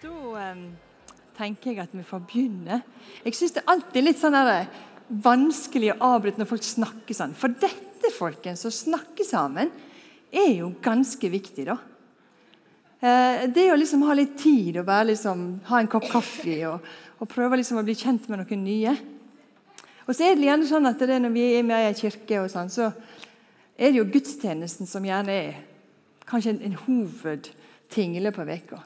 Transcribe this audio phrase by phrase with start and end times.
[0.00, 0.60] Da um,
[1.36, 2.78] tenker jeg at vi får begynne.
[3.20, 4.70] Jeg syns det er alltid litt sånn der,
[5.10, 7.34] vanskelig å avbryte når folk snakker sånn.
[7.36, 9.68] For dette, folkens, å snakke sammen,
[10.32, 11.76] er jo ganske viktig, da.
[13.00, 16.86] Eh, det å liksom ha litt tid og bare liksom ha en kopp kaffe og,
[17.20, 18.94] og prøve liksom å bli kjent med noen nye.
[20.06, 22.48] Og så er det gjerne sånn at når vi er med i ei kirke, og
[22.52, 22.88] sånn, så
[23.76, 25.60] er det jo gudstjenesten som gjerne er
[26.30, 28.80] kanskje en, en hovedting i løpet av veka.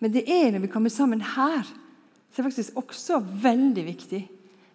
[0.00, 1.68] Men det er når vi kommer sammen her,
[2.30, 4.20] så er det faktisk også veldig viktig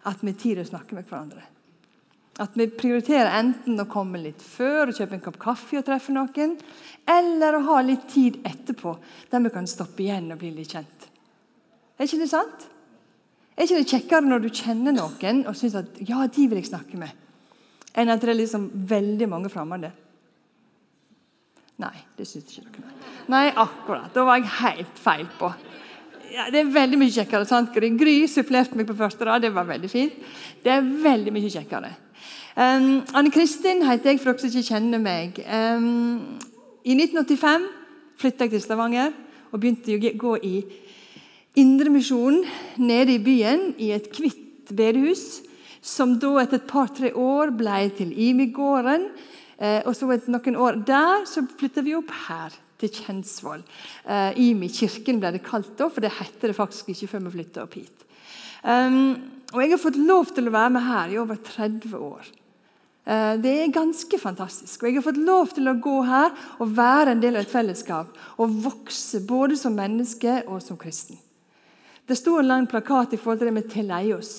[0.05, 1.41] at vi har tid til å snakke med hverandre.
[2.44, 6.14] At vi prioriterer enten å komme litt før og kjøpe en kopp kaffe og treffe
[6.14, 6.58] noen,
[7.08, 8.98] eller å ha litt tid etterpå
[9.31, 11.08] der vi kan stoppe igjen og bli litt kjent.
[11.95, 12.67] Er ikke det sant?
[13.55, 16.70] Er ikke det kjekkere når du kjenner noen og syns at ja, de vil jeg
[16.73, 17.14] snakke med,
[17.95, 19.94] enn at det er liksom veldig mange fremmede?
[21.82, 22.94] Nei, det syns ikke dere.
[23.32, 24.12] Nei, akkurat.
[24.16, 25.50] Da var jeg helt feil på.
[26.32, 27.48] Ja, det er veldig mye kjekkere.
[27.48, 27.76] sant?
[27.76, 29.44] Gry supplerte meg på første rad.
[29.44, 30.16] Det var veldig fint.
[30.64, 31.92] Det er veldig mye kjekkere.
[32.56, 35.42] Um, Anne Kristin heter jeg, for dere som ikke kjenner meg.
[35.44, 36.40] Um,
[36.88, 37.67] I 1985
[38.22, 39.12] flytta jeg til Stavanger
[39.52, 40.56] og begynte å gå i
[41.60, 42.44] Indremisjonen
[42.84, 45.42] nede i byen, i et hvitt bedehus,
[45.84, 49.06] som da etter et par-tre år ble til Imi-gården.
[49.58, 53.61] Eh, og så etter noen år der så flytta vi opp her, til Kjensvoll.
[54.03, 57.38] Eh, Imi kirken ble det kalt da, for det heter det faktisk ikke før vi
[57.38, 58.03] flytta opp hit.
[58.66, 62.28] Og jeg har fått lov til å være med her i over 30 år.
[63.06, 64.81] Uh, det er ganske fantastisk.
[64.81, 67.53] Og jeg har fått lov til å gå her og være en del av et
[67.53, 71.20] fellesskap og vokse både som menneske og som kristen.
[72.06, 74.33] Det står en lang plakat i forhold til det med teleios.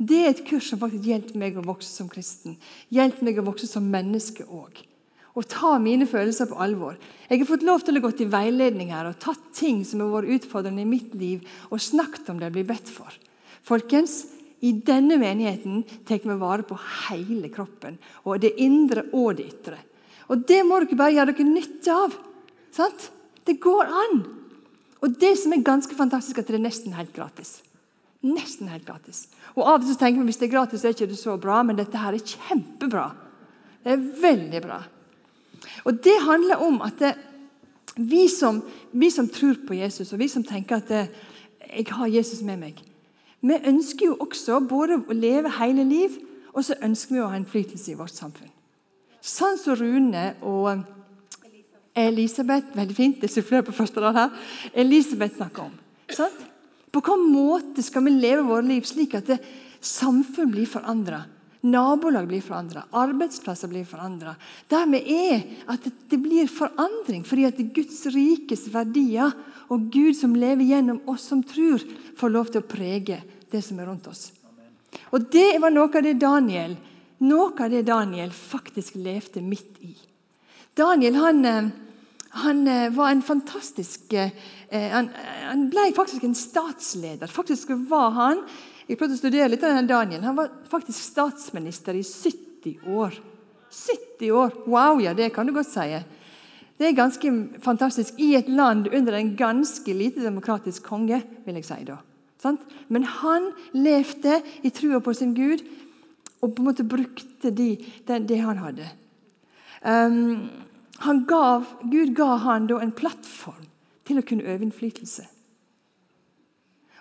[0.00, 2.54] Det er et kurs som faktisk hjelper meg å vokse som kristen.
[2.88, 4.80] Hjelper meg å vokse som menneske òg.
[5.36, 6.96] Og ta mine følelser på alvor.
[7.28, 10.14] Jeg har fått lov til å gå til veiledning her og tatt ting som har
[10.16, 13.12] vært utfordrende i mitt liv, og snakket om det jeg blir bedt for.
[13.68, 14.24] Folkens,
[14.64, 18.00] i denne menigheten tar vi vare på hele kroppen.
[18.24, 19.78] og Det indre og det ytre.
[20.32, 22.16] Og Det må dere bare gjøre dere nytte av.
[22.72, 23.10] Sant?
[23.44, 24.20] Det går an.
[25.00, 27.60] Og det som er ganske fantastisk, at det er nesten helt gratis.
[28.20, 29.24] Nesten helt gratis.
[29.56, 31.62] Og Av og til tenker vi hvis det er gratis, er ikke det så bra,
[31.64, 33.06] men dette her er kjempebra.
[33.80, 34.82] Det er veldig bra.
[35.88, 37.14] Og Det handler om at det,
[37.96, 41.08] vi, som, vi, som, tror på Jesus, og vi som tenker at det,
[41.76, 42.82] 'jeg har Jesus med meg',
[43.40, 46.10] vi ønsker jo også både å leve hele liv,
[46.52, 48.50] og så ønsker vi å ha innflytelse i vårt samfunn.
[49.22, 50.84] Sånn som Rune og
[51.96, 54.30] Elisabeth veldig fint, det sufflerer på første rad her,
[54.74, 55.72] Elisabeth snakker om.
[56.10, 56.49] Sant?
[56.90, 59.30] På hvilken måte skal vi leve våre liv slik at
[59.80, 61.22] samfunn blir forandra?
[61.60, 64.32] Nabolag blir forandra, arbeidsplasser blir forandra.
[64.68, 69.34] Der vi er, at det, det, blir forandring fordi at Guds rikes verdier
[69.68, 71.84] og Gud som lever gjennom oss som tror,
[72.16, 73.20] får lov til å prege
[73.52, 74.30] det som er rundt oss.
[75.12, 76.78] Og Det var noe av det Daniel,
[77.28, 79.92] noe av det Daniel faktisk levde midt i.
[80.74, 81.68] Daniel han, eh,
[82.46, 84.32] han eh, var en fantastisk eh,
[84.70, 85.08] han,
[85.48, 87.30] han, ble faktisk en statsleder.
[87.30, 88.44] Faktisk var han
[88.90, 93.14] jeg prøvde å studere litt av Daniel, han var faktisk statsminister i 70 år.
[93.70, 94.56] 70 år!
[94.66, 96.00] Wow, ja, det kan du godt si.
[96.80, 97.30] Det er ganske
[97.62, 101.22] fantastisk i et land under en ganske lite demokratisk konge.
[101.44, 102.00] vil jeg si da.
[102.88, 105.62] Men han levde i trua på sin Gud
[106.40, 107.76] og på en måte brukte de,
[108.08, 108.90] det, det han hadde.
[109.86, 110.50] Um,
[111.30, 113.69] gav, Gud ga han da en plattform
[114.10, 115.26] til å kunne øve innflytelse.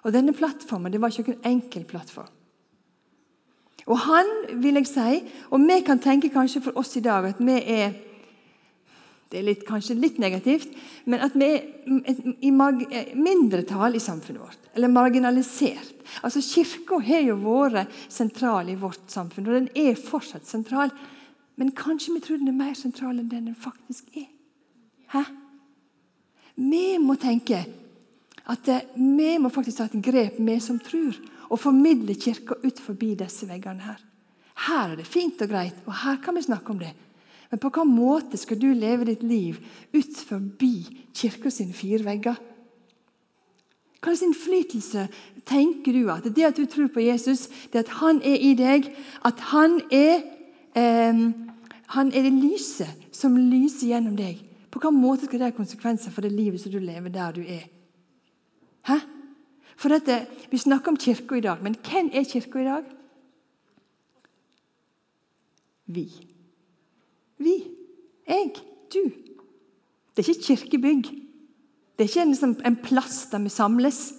[0.05, 2.29] Og Denne plattformen det var ikke en enkel plattform.
[3.89, 4.27] Og han,
[4.61, 5.17] vil jeg si,
[5.49, 7.97] og vi kan tenke kanskje for oss i dag at vi er
[9.29, 10.71] det er litt, kanskje litt negativt,
[11.05, 14.69] men at vi er i mindretall i samfunnet vårt.
[14.73, 15.99] Eller marginalisert.
[16.25, 20.89] Altså Kirka har jo vært sentral i vårt samfunn, og den er fortsatt sentral.
[21.61, 24.25] Men kanskje vi tror den er mer sentral enn den faktisk er.
[25.13, 25.27] Hæ?
[26.59, 27.63] Vi må tenke
[28.49, 31.15] at eh, vi må faktisk ta et grep, vi som tror,
[31.49, 34.01] og formidle Kirka ut forbi disse veggene her.
[34.67, 36.91] Her er det fint og greit, og her kan vi snakke om det.
[37.49, 39.57] Men på hvilken måte skal du leve ditt liv
[39.95, 40.73] ut forbi
[41.15, 42.37] Kirka sine fire vegger?
[43.99, 45.07] Hva slags innflytelse
[45.49, 48.91] tenker du at det at du tror på Jesus, det at han er i deg,
[49.27, 50.21] at han er
[50.77, 51.23] eh,
[51.95, 54.37] han er det lyset som lyser gjennom deg.
[54.69, 57.41] På hvilken måte skal det ha konsekvenser for det livet som du lever der du
[57.41, 57.65] er?
[58.87, 58.99] Hæ?
[59.77, 62.83] For dette, Vi snakker om Kirka i dag, men hvem er Kirka i dag?
[65.85, 66.05] Vi.
[67.37, 67.55] Vi.
[68.27, 68.51] Jeg.
[68.93, 69.11] Du.
[70.15, 71.03] Det er ikke et kirkebygg.
[71.97, 74.13] Det er ikke liksom en plass der vi samles.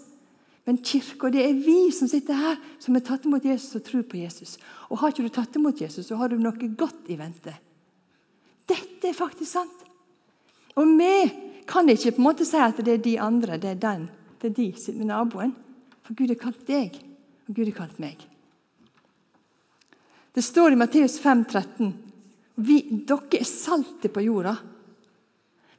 [0.66, 4.02] Men kirka, det er vi som sitter her, som har tatt imot Jesus og tror
[4.02, 4.58] på Jesus.
[4.88, 7.54] Og Har ikke du tatt imot Jesus, så har du noe godt i vente.
[8.68, 9.79] Dette er faktisk sant.
[10.78, 11.14] Og vi
[11.70, 14.08] kan ikke på en måte si at det er de andre, det er den,
[14.40, 15.54] det er de som er naboen.
[16.06, 16.96] For Gud har kalt deg,
[17.48, 18.22] og Gud har kalt meg.
[20.34, 21.92] Det står i Matteus 5, 13,
[22.60, 24.54] vi, Dere er saltet på jorda,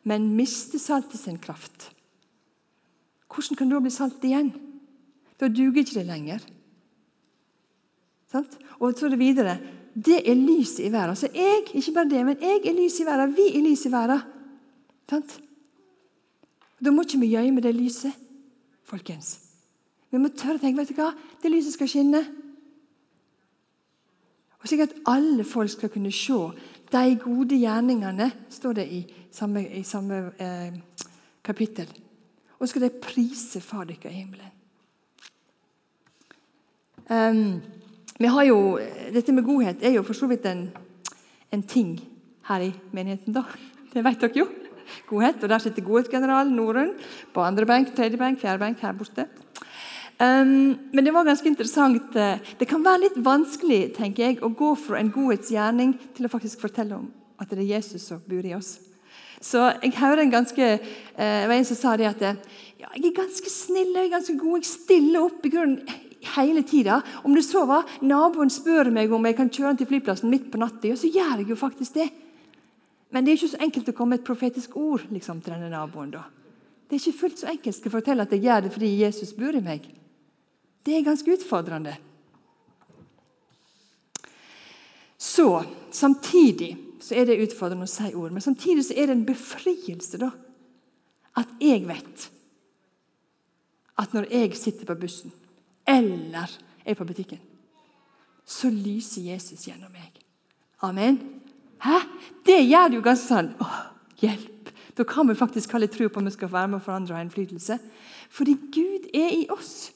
[0.09, 1.91] men mister saltet sin kraft.
[3.31, 4.49] Hvordan kan du bli salt igjen?
[5.39, 6.41] Da duger ikke det lenger.
[8.31, 8.57] Sant?
[8.79, 9.59] Og så er det videre
[9.91, 11.15] Det er lyset i verden.
[11.19, 13.33] Så jeg, ikke bare det, men jeg er lyset i verden.
[13.35, 14.21] Vi er lyset i verden.
[15.11, 15.39] Sant?
[16.79, 18.15] Da må ikke vi gjemme det lyset,
[18.87, 19.35] folkens.
[20.11, 21.11] Vi må tørre å tenke vet du hva?
[21.43, 22.21] det lyset skal skinne.
[24.61, 26.37] Og Slik at alle folk skal kunne se
[26.91, 29.01] de gode gjerningene, står det i
[29.33, 30.79] samme, i samme eh,
[31.43, 31.91] kapittel.
[32.59, 34.57] Og skal de prise Far deres i himmelen.
[37.11, 37.59] Um,
[38.21, 38.79] vi har jo,
[39.11, 40.69] Dette med godhet er jo for så vidt en,
[41.51, 41.97] en ting
[42.47, 43.33] her i menigheten.
[43.33, 43.43] da.
[43.91, 44.47] Det vet dere jo.
[45.09, 45.43] Godhet.
[45.43, 46.93] Og Der sitter godhetsgeneral Norun
[47.33, 49.27] på andre benk, tredje benk, fjerde benk her borte.
[50.21, 52.13] Um, men det var ganske interessant.
[52.13, 56.61] Det kan være litt vanskelig tenker jeg, å gå fra en godhetsgjerning til å faktisk
[56.61, 57.09] fortelle om
[57.41, 58.75] at det er Jesus som bor i oss.
[59.41, 60.67] Så jeg hører en ganske,
[61.17, 64.61] eh, en som sa det at ja, jeg er ganske snill jeg er ganske god,
[64.61, 65.81] jeg stiller opp i grunnen
[66.35, 67.01] hele tida.
[67.23, 70.51] Om det så var naboen spør meg om jeg kan kjøre han til flyplassen midt
[70.51, 72.09] på natta, så gjør jeg jo faktisk det.
[73.11, 75.71] Men det er ikke så enkelt å komme med et profetisk ord liksom, til denne
[75.71, 76.13] naboen.
[76.13, 76.23] da.
[76.87, 79.55] Det er ikke fullt så enkelt å fortelle at jeg gjør det fordi Jesus bor
[79.55, 79.85] i meg.
[80.83, 81.93] Det er ganske utfordrende.
[85.21, 86.71] Så samtidig
[87.01, 90.31] så er det utfordrende å si ord, men samtidig så er det en befrielse da,
[91.37, 92.25] at jeg vet
[94.01, 95.31] at når jeg sitter på bussen
[95.87, 96.51] eller
[96.85, 97.39] er på butikken,
[98.45, 100.17] så lyser Jesus gjennom meg.
[100.81, 101.40] Amen.
[101.81, 102.01] Hæ?
[102.45, 103.79] Det gjør det jo ganske sånn åh,
[104.21, 104.69] Hjelp!
[104.97, 107.77] Da kan vi faktisk litt tro på om vi skal være med og forandre innflytelse.
[108.29, 109.91] Fordi Gud er i oss.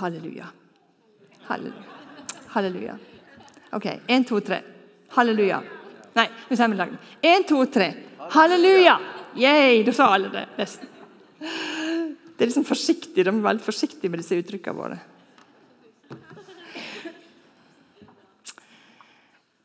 [0.00, 0.48] Halleluja.
[1.46, 2.00] Halleluja.
[2.52, 2.96] Halleluja.
[3.72, 3.86] OK.
[4.08, 4.60] Én, to, tre.
[5.14, 5.62] Halleluja.
[6.16, 7.92] Nei, vi sier med Én, to, tre.
[8.32, 8.98] Halleluja!
[9.36, 10.88] Yay, da sa alle det, nesten.
[11.40, 14.98] Det er liksom forsiktig, De er veldig forsiktige med disse uttrykkene våre.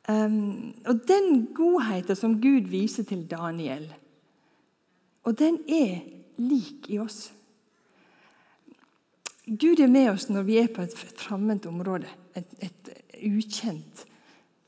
[0.08, 3.90] Um, og Den godheten som Gud viser til Daniel,
[5.24, 6.00] og den er
[6.38, 7.34] lik i oss.
[9.48, 12.92] Gud er med oss når vi er på et fremmed område, et, et
[13.28, 14.06] ukjent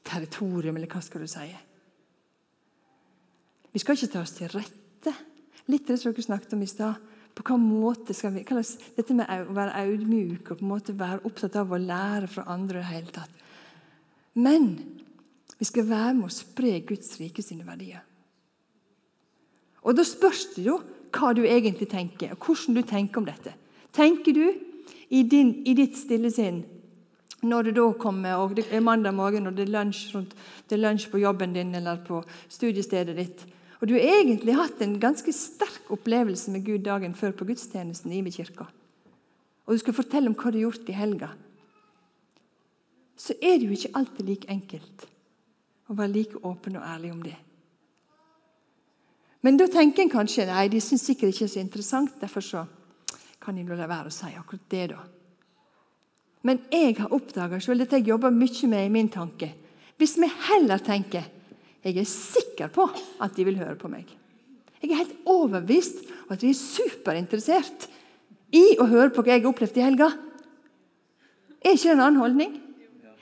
[0.03, 1.47] territorium, eller hva skal du si.
[3.71, 4.77] Vi skal ikke ta oss til rette
[5.69, 7.09] Litt av det som dere snakket om i stad.
[7.37, 8.41] På hva måte skal vi,
[8.95, 12.47] Dette med å være audmjuk og på en måte være opptatt av å lære fra
[12.49, 12.81] andre.
[12.81, 13.43] i hele tatt.
[14.33, 14.65] Men
[15.59, 18.01] vi skal være med å spre Guds rike sine verdier.
[19.83, 20.79] Og Da spørs det jo
[21.15, 23.53] hva du egentlig tenker, og hvordan du tenker om dette.
[23.93, 24.45] Tenker du
[25.09, 26.63] i, din, i ditt stille sinn
[27.41, 30.33] når du da kommer, og det er mandag morgen og det er lunsj, rundt,
[30.67, 32.19] det er lunsj på jobben din eller på
[32.51, 33.45] studiestedet ditt
[33.79, 38.11] og du har egentlig hatt en ganske sterk opplevelse med Gud dagen før på gudstjenesten
[38.11, 38.67] i kirka.
[39.65, 41.29] Og du skal fortelle om hva du har gjort i helga.
[43.15, 45.07] Så er det jo ikke alltid like enkelt
[45.89, 47.35] å være like åpen og ærlig om det.
[49.41, 52.17] Men da tenker en kanskje nei, de syns sikkert ikke er så interessant.
[52.19, 52.65] Derfor så
[53.39, 54.99] kan de la være å si akkurat det, da.
[56.43, 59.51] Men jeg har oppdaga sjøl dette jeg jobber mye med i min tanke.
[59.99, 61.27] Hvis vi heller tenker
[61.79, 62.85] jeg er sikker på
[63.23, 64.07] at de vil høre på meg.
[64.79, 67.87] Jeg er helt overbevist om at de er superinteressert
[68.55, 70.09] i å høre på hva jeg har opplevd i helga.
[71.63, 72.57] Er ikke det en annen holdning?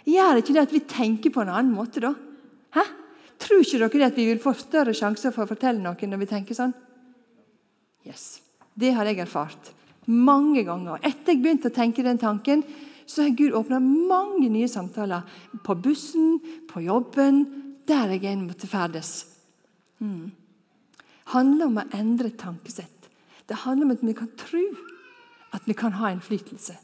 [0.07, 2.13] Gjør ikke det at vi tenker på en annen måte da?
[2.77, 2.86] Hæ?
[3.38, 6.29] Tror ikke dere at vi vil få større sjanser for å fortelle noen når vi
[6.29, 6.74] tenker sånn?
[8.07, 8.39] Yes.
[8.77, 9.74] Det har jeg erfart
[10.07, 11.01] mange ganger.
[11.03, 12.63] Etter jeg begynte å tenke den tanken,
[13.07, 15.25] så har Gud åpna mange nye samtaler.
[15.63, 16.38] På bussen,
[16.69, 17.43] på jobben,
[17.88, 19.25] der jeg enn måtte ferdes.
[20.00, 20.31] Mm.
[21.34, 23.10] handler om å endre tankesett.
[23.50, 24.62] Det handler om at vi kan tro
[25.55, 26.75] at vi kan ha innflytelse.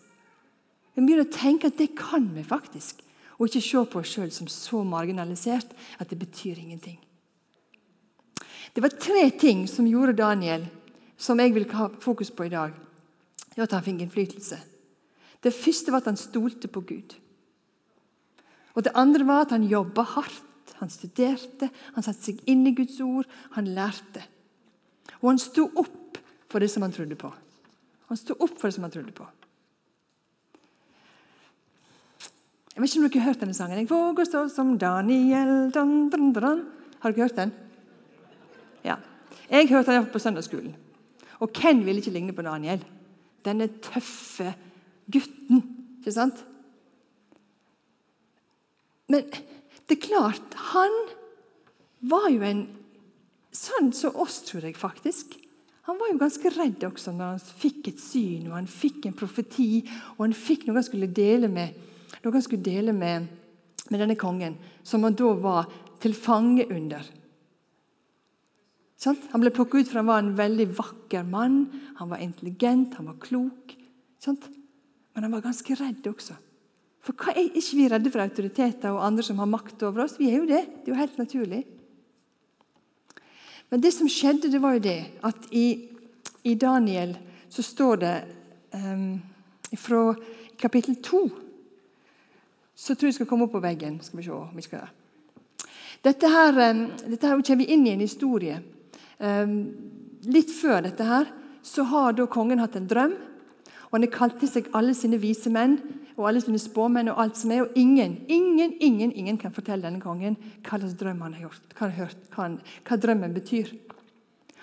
[0.95, 3.02] Vi begynner å tenke at det kan vi faktisk,
[3.37, 6.99] og ikke se på oss sjøl som så marginalisert at det betyr ingenting.
[8.73, 10.65] Det var tre ting som gjorde Daniel,
[11.17, 12.73] som jeg vil ha fokus på i dag.
[13.53, 14.57] Var at han fikk innflytelse.
[15.43, 17.13] Det første var at han stolte på Gud.
[18.73, 20.49] Og Det andre var at han jobba hardt
[20.83, 24.23] han studerte, han satte seg inn i Guds ord, han lærte.
[25.21, 26.19] Og han sto opp
[26.51, 27.29] for det som han trodde på.
[28.09, 29.27] Han sto opp for det som han trodde på.
[32.73, 33.77] Jeg vet ikke om dere har hørt denne sangen.
[33.77, 36.63] Jeg våger stå som Daniel dun, dun, dun.
[37.03, 37.53] Har dere hørt den?
[38.85, 38.95] Ja.
[39.51, 40.73] Jeg hørte den på søndagsskolen.
[41.39, 42.81] Og hvem ville ikke ligne på Daniel?
[43.45, 44.55] Denne tøffe
[45.11, 45.61] gutten.
[45.99, 46.41] Ikke sant?
[49.11, 50.97] Men det er klart, han
[52.09, 52.65] var jo en
[53.53, 55.37] sånn som oss, tror jeg faktisk.
[55.85, 59.17] Han var jo ganske redd også når han fikk et syn og han fikk en
[59.19, 59.83] profeti
[60.15, 61.75] og han fikk noe han skulle dele med,
[62.22, 63.27] noe han skulle dele med,
[63.89, 65.70] med denne kongen, som han da var
[66.03, 67.05] til fange under.
[69.03, 69.20] Sånn?
[69.34, 71.65] Han ble plukket ut for han var en veldig vakker mann.
[72.00, 73.75] Han var intelligent, han var klok.
[74.24, 74.39] Sånn?
[75.13, 76.38] Men han var ganske redd også.
[77.03, 80.15] For hva er ikke vi redde for autoriteter og andre som har makt over oss?
[80.20, 80.62] Vi er jo det.
[80.84, 81.63] Det er jo helt naturlig.
[83.74, 85.67] Men det som skjedde, det var jo det at i,
[86.48, 87.15] i Daniel
[87.51, 88.15] så står det
[88.77, 89.17] um,
[89.75, 90.13] fra
[90.62, 91.24] kapittel 2
[92.83, 94.01] Så tror jeg skal komme opp på veggen.
[94.03, 94.89] Skal vi se om vi skal
[96.03, 98.57] dette her, um, dette her kommer vi inn i en historie.
[99.23, 99.53] Um,
[100.27, 101.29] litt før dette her
[101.63, 103.13] så har da kongen hatt en drøm.
[103.87, 105.77] Og han har kalt til seg alle sine vise menn
[106.17, 107.07] og alle sine spåmenn.
[107.13, 110.35] og alt som er, og Ingen ingen, ingen, ingen kan fortelle denne kongen
[110.65, 113.71] hva slags drøm han har gjort, hva, han har hørt, hva, han, hva drømmen betyr.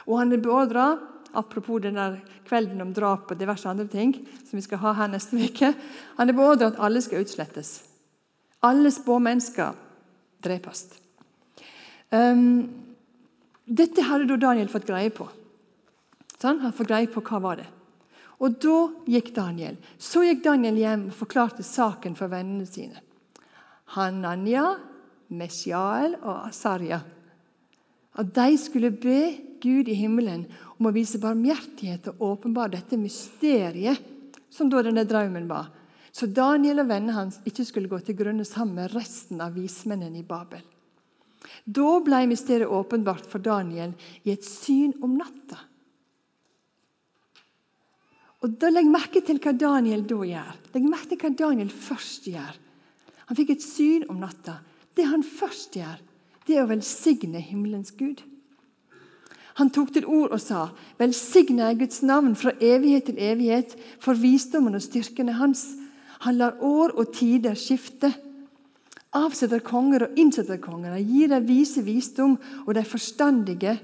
[0.07, 0.99] Og han er beordra,
[1.33, 4.13] apropos den der kvelden om drap og diverse andre ting,
[4.45, 5.73] som vi skal ha her neste uke,
[6.19, 7.90] han er beordra at alle skal utslettes.
[8.67, 9.77] Alle spåmenn skal
[10.45, 10.87] drepes.
[12.11, 12.69] Um,
[13.65, 15.29] dette hadde da Daniel fått greie på.
[16.41, 17.69] Sånn, han fått greie på hva var det
[18.41, 18.77] og da
[19.11, 19.77] gikk Daniel.
[20.01, 23.03] Så gikk Daniel hjem og forklarte saken for vennene sine.
[23.97, 24.79] Hananya,
[25.29, 27.03] Meshael og Asarya.
[28.17, 29.21] At de skulle be
[29.61, 30.47] Gud i himmelen
[30.79, 34.01] om å vise barmhjertighet og åpenbare dette mysteriet
[34.51, 35.69] som da denne drømmen var.
[36.13, 40.21] Så Daniel og vennene hans ikke skulle gå til grunne sammen med resten av vismennene
[40.21, 40.63] i Babel.
[41.65, 45.59] Da ble mysteriet åpenbart for Daniel i et syn om natta.
[48.41, 50.53] Og da Legg merke til hva Daniel da gjør.
[50.75, 52.59] Legg merke til hva Daniel først gjør.
[53.29, 54.59] Han fikk et syn om natta.
[54.97, 56.01] Det han først gjør,
[56.49, 58.25] det er å velsigne himmelens Gud.
[59.61, 64.75] Han tok til ord og sa, 'Velsigne Guds navn fra evighet til evighet, for visdommen
[64.75, 65.80] og styrken er hans.'
[66.27, 68.13] Han lar år og tider skifte.
[69.17, 70.95] Avsetter konger og innsetter konger.
[70.95, 72.37] Han gir de vise visdom
[72.67, 73.77] og de forstandige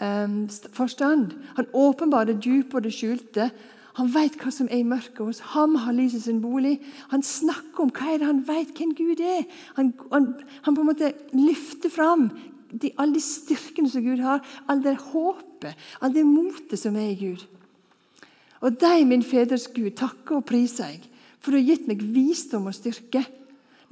[0.00, 0.36] eh,
[0.74, 1.36] forstand.
[1.58, 3.50] Han åpenbarer det dype og det skjulte.
[3.96, 5.76] Han vet hva som er i mørket hos ham.
[5.80, 6.80] har lyset sin bolig.
[7.12, 9.46] Han snakker om hva er det han vet hvem Gud er.
[9.78, 10.34] Han, han,
[10.66, 12.28] han på en måte løfter fram
[12.72, 17.12] de, alle de styrkene som Gud har, all det håpet, all det motet som er
[17.14, 17.46] i Gud.
[18.60, 21.04] Og deg, min feders Gud, takker og priser jeg,
[21.40, 23.22] for du har gitt meg visdom og styrke.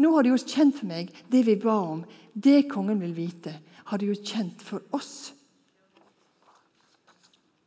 [0.01, 2.03] Nå har du gjort kjent for meg det vi ba om,
[2.35, 3.53] det kongen vil vite,
[3.91, 5.33] har du gjort kjent for oss.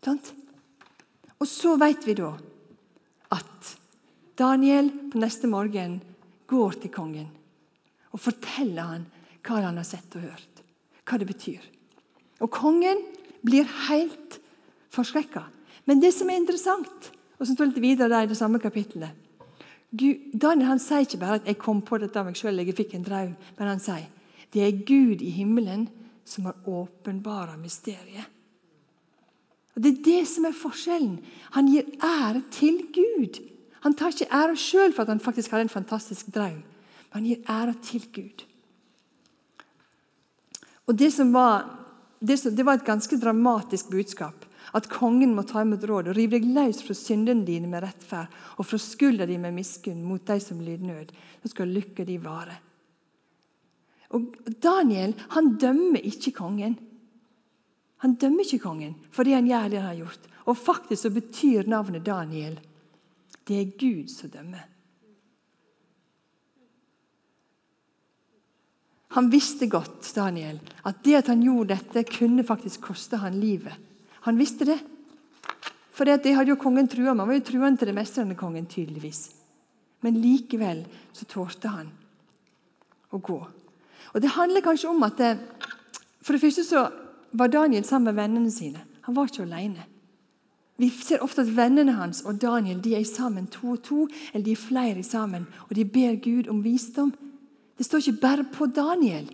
[0.03, 0.31] Sant?
[1.37, 2.31] Og så vet vi da
[3.35, 3.73] at
[4.39, 5.99] Daniel på neste morgen
[6.47, 7.27] går til kongen
[8.15, 9.05] og forteller han
[9.45, 10.63] hva han har sett og hørt,
[11.07, 11.61] hva det betyr.
[12.43, 13.03] Og kongen
[13.45, 14.39] blir helt
[14.93, 15.43] forskrekka.
[15.87, 19.26] Men det som er interessant, og som står litt videre i det samme kapittelet
[19.91, 22.93] Daniel han sier ikke bare at 'jeg kom på dette av meg sjøl, jeg fikk
[22.93, 24.07] en drøm', men han sier
[24.53, 25.89] det er Gud i himmelen
[26.25, 28.25] som har åpenbara mysteriet.
[29.75, 31.19] Og Det er det som er forskjellen.
[31.51, 33.39] Han gir ære til Gud.
[33.81, 36.63] Han tar ikke ære sjøl for at han faktisk hadde en fantastisk drøm,
[37.13, 38.43] men han gir ære til Gud.
[40.87, 41.77] Og Det var,
[42.27, 44.46] det, som, det var et ganske dramatisk budskap.
[44.77, 48.33] At kongen må ta imot råd og rive deg løs fra syndene dine med rettferd
[48.57, 51.13] og fra skulda di med miskunn mot de som lider nød.
[51.41, 52.59] Så skal lykka di vare.
[54.13, 54.29] Og
[54.63, 56.77] Daniel han dømmer ikke kongen.
[58.05, 60.31] Han dømmer ikke kongen fordi han gjør det han har gjort.
[60.47, 62.59] Og faktisk så betyr navnet Daniel
[63.47, 64.65] det er Gud som dømmer.
[69.15, 73.86] Han visste godt Daniel, at det at han gjorde dette, kunne faktisk koste han livet.
[74.27, 74.77] Han visste det.
[75.95, 77.23] For det hadde jo kongen trua med.
[77.23, 79.29] Han var jo truende til det meste denne kongen, tydeligvis.
[80.03, 80.83] Men likevel
[81.15, 81.87] så tålte han
[83.09, 83.37] å gå.
[84.13, 85.37] Og Det handler kanskje om at det,
[86.21, 86.89] For det første så
[87.31, 88.83] var Daniel sammen med vennene sine.
[89.07, 89.85] Han var ikke alene.
[90.77, 94.45] Vi ser ofte at vennene hans og Daniel de er sammen to og to, eller
[94.45, 97.13] de er flere sammen, og de ber Gud om visdom.
[97.77, 99.31] Det står ikke bare på Daniel,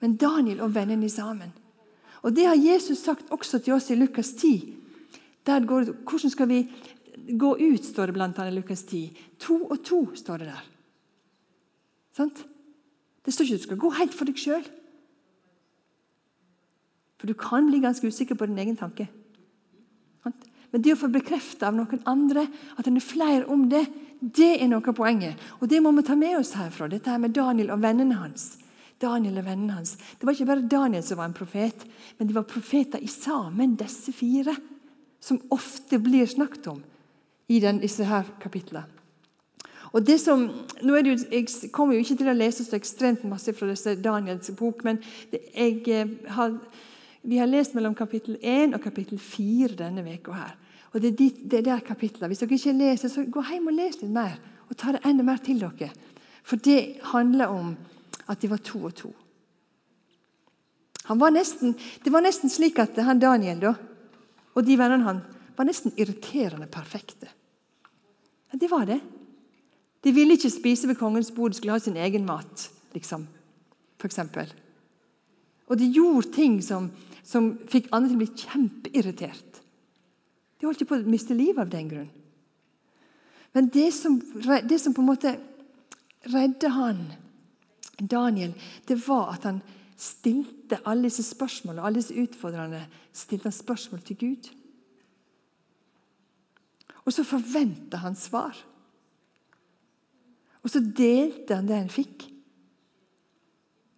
[0.00, 1.52] men Daniel og vennene sammen.
[2.22, 4.74] Og Det har Jesus sagt også til oss i Lukas 10.
[5.46, 6.70] Der går, hvordan skal vi
[7.38, 9.18] gå ut, står det blant annet i Lukas 10.
[9.38, 10.68] To og to står det der.
[12.16, 12.46] Sant?
[13.24, 14.62] Det står ikke at du skal gå helt for deg sjøl.
[17.18, 19.08] For du kan bli ganske usikker på din egen tanke.
[20.72, 22.46] Men det å få bekrefta av noen andre
[22.80, 23.84] at en er flere om det,
[24.22, 25.40] det er noe av poenget.
[25.60, 26.88] Og det må vi ta med oss herfra.
[26.88, 28.54] Dette her med Daniel og vennene hans.
[29.02, 29.96] Daniel og vennene hans.
[30.18, 31.84] Det var ikke bare Daniel som var en profet,
[32.18, 34.56] men de var profeter i sammen, disse fire.
[35.22, 36.80] Som ofte blir snakket om
[37.52, 38.86] i disse her kapitlene.
[39.92, 40.46] Og det som,
[40.80, 43.68] nå er det jo, Jeg kommer jo ikke til å lese så ekstremt masse fra
[43.68, 44.98] disse Daniels bok, men
[45.30, 46.54] det, jeg eh, har,
[47.22, 50.32] vi har lest mellom kapittel 1 og kapittel 4 denne uka.
[50.32, 50.56] her.
[50.92, 52.28] Og det er, de, det er der kapitlene.
[52.28, 54.40] Hvis dere ikke leser, så gå hjem og les litt mer.
[54.70, 55.92] Og ta det enda mer til dere.
[56.42, 57.76] For det handler om
[58.30, 59.12] at de var to og to.
[61.08, 61.74] Var nesten,
[62.04, 63.72] det var nesten slik at han Daniel da,
[64.54, 65.22] og de vennene han
[65.56, 67.28] var nesten irriterende perfekte.
[68.52, 69.00] Ja, det var det.
[70.02, 73.26] De ville ikke spise ved kongens bord, skulle ha sin egen mat, liksom.
[73.98, 74.52] For eksempel.
[75.68, 76.90] og de gjorde ting som,
[77.24, 79.60] som fikk andre til å bli kjempeirritert.
[80.58, 82.10] De holdt ikke på å miste livet av den grunn.
[83.54, 84.18] Men det som,
[84.68, 85.32] det som på en måte
[86.28, 87.00] redde han,
[88.10, 88.54] Daniel,
[88.88, 89.60] det var at han
[89.96, 92.82] stilte alle disse spørsmålene, alle disse utfordrende
[93.14, 94.50] stilte han spørsmål til Gud.
[97.04, 98.56] Og så forventa han svar.
[100.62, 102.28] Og så delte han det han fikk.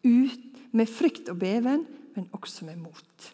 [0.04, 1.84] Ut med frykt og beven,
[2.16, 3.30] men også med mot.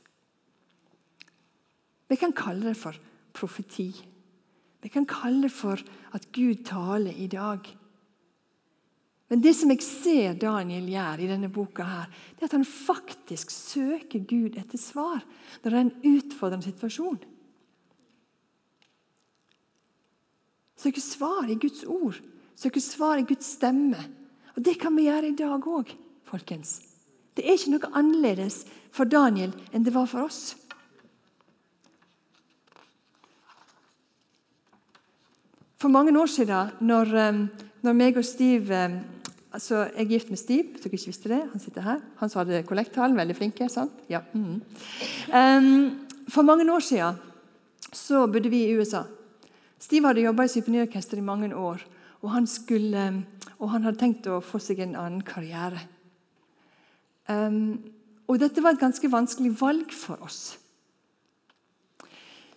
[2.11, 2.97] Vi kan kalle det for
[3.35, 3.91] profeti.
[4.83, 5.79] Vi kan kalle det for
[6.15, 7.67] at Gud taler i dag.
[9.31, 12.67] Men det som jeg ser Daniel gjør i denne boka, her, det er at han
[12.67, 15.21] faktisk søker Gud etter svar
[15.63, 17.21] når det er en utfordrende situasjon.
[20.81, 22.19] Søker svar i Guds ord,
[22.59, 24.01] søker svar i Guds stemme.
[24.57, 25.93] Og Det kan vi gjøre i dag òg,
[26.27, 26.81] folkens.
[27.37, 30.57] Det er ikke noe annerledes for Daniel enn det var for oss.
[35.81, 37.47] For mange år siden, når, eh,
[37.83, 38.83] når meg og Steve
[39.53, 41.41] Altså, Jeg er gift med Steve, hvis dere ikke visste det.
[41.53, 42.01] Han sitter her.
[42.21, 43.17] Han som hadde kollekttalen.
[43.17, 43.69] Veldig flinke.
[43.69, 43.93] sant?
[44.09, 44.21] Ja.
[44.33, 44.63] Mm.
[45.35, 47.19] Um, for mange år siden
[47.93, 49.03] så bodde vi i USA.
[49.79, 51.83] Steve hadde jobba i symfoniorkester i mange år.
[52.23, 53.25] Og han, skulle,
[53.59, 55.81] og han hadde tenkt å få seg en annen karriere.
[57.27, 57.81] Um,
[58.29, 60.59] og dette var et ganske vanskelig valg for oss.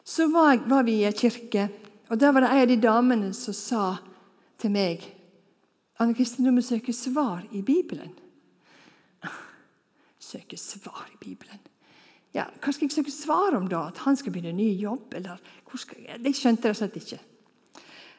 [0.05, 1.69] Så var, var vi i ei kirke,
[2.11, 3.83] og der var det ei av de damene som sa
[4.61, 5.05] til meg
[6.01, 8.11] Anne Kristin, du må søke svar i Bibelen.
[10.31, 11.59] Søke svar i Bibelen.
[12.33, 13.87] Ja, Hva skal jeg søke svar om, da?
[13.91, 15.13] At han skal begynne en ny jobb?
[15.13, 15.37] eller
[15.75, 16.19] skal jeg?
[16.23, 17.19] jeg skjønte det slett ikke.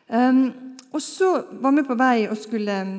[0.09, 1.31] Um, og så
[1.65, 2.99] var vi på vei og skulle um,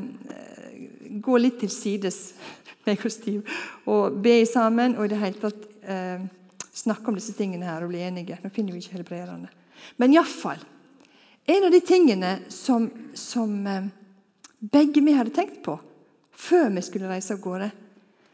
[1.24, 2.34] gå litt til sides,
[2.86, 3.58] meg og Stiv,
[3.88, 6.28] og be sammen og i det hele tatt um,
[6.76, 8.42] snakke om disse tingene her og bli enige.
[8.44, 9.52] Nå finner vi ikke helbrederne.
[9.98, 10.72] Men iallfall
[11.46, 13.86] En av de tingene som, som uh,
[14.72, 15.78] begge vi hadde tenkt på
[16.36, 17.70] før vi skulle reise av gårde.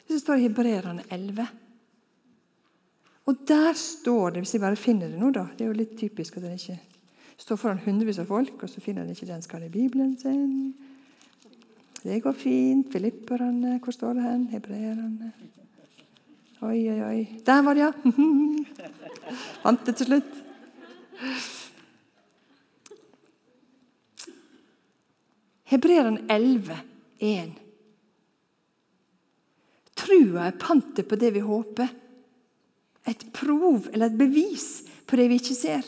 [0.08, 1.48] Det står i Hebreerne 11.
[3.30, 5.94] Og der står det Hvis jeg bare finner det nå, da Det er jo litt
[6.00, 6.80] typisk at den ikke
[7.42, 10.74] står foran hundrevis av folk, og så finner den ikke den skal i Bibelen sin.
[12.04, 12.92] Det går fint.
[12.92, 14.48] Filipperne Hvor står det hen?
[14.52, 15.32] Hebreerne
[16.62, 17.42] Oi, oi, oi.
[17.46, 17.92] Der var det, ja!
[19.64, 20.36] Fant det til slutt.
[25.72, 26.78] Hebreeren 11,
[27.20, 27.52] 1.
[29.96, 31.88] Trua er pantet på det vi håper.
[33.08, 34.66] Et prov eller et bevis
[35.08, 35.88] på det vi ikke ser.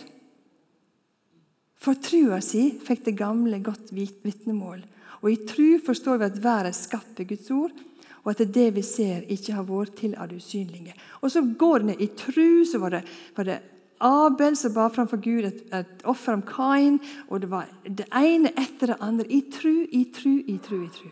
[1.84, 4.86] For trua si fikk det gamle godt vitnemål.
[5.20, 7.76] Og i tru forstår vi at været er skapt ved Guds ord,
[8.24, 10.96] og at det vi ser, ikke har vært til av det usynlige.
[11.20, 12.08] Og så går det ned.
[12.08, 13.04] I tru så var det,
[13.36, 13.60] var det
[14.04, 17.00] Abel som ba framfor Gud et, et offer om Kain.
[17.30, 19.28] Og det var det ene etter det andre.
[19.32, 20.82] I tru, i tru, i tru.
[20.84, 21.10] i tru.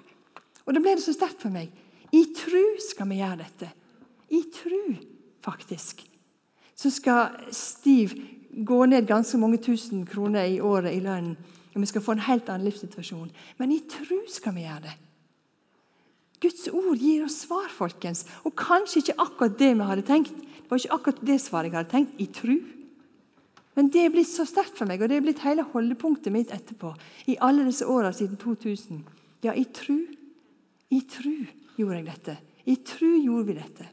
[0.65, 1.71] Og da ble det så sterkt for meg.
[2.11, 3.71] I tru skal vi gjøre dette.
[4.31, 4.95] I tru,
[5.43, 6.03] faktisk.
[6.75, 8.19] Så skal Steve
[8.51, 11.37] gå ned ganske mange tusen kroner i året i lønnen.
[11.71, 13.31] Og vi skal få en helt annen livssituasjon.
[13.57, 14.97] Men i tru skal vi gjøre det.
[16.41, 18.25] Guds ord gir oss svar, folkens.
[18.43, 20.35] Og kanskje ikke akkurat det vi hadde tenkt.
[20.35, 22.15] Det var ikke akkurat det svaret jeg hadde tenkt.
[22.19, 22.55] I tru.
[23.77, 26.51] Men det er blitt så sterkt for meg, og det er blitt hele holdepunktet mitt
[26.51, 26.91] etterpå.
[27.31, 29.05] I alle disse åra siden 2000.
[29.45, 30.03] Ja, i tru.
[30.91, 31.33] I tru
[31.77, 32.37] gjorde jeg dette.
[32.67, 33.87] I tru gjorde vi dette.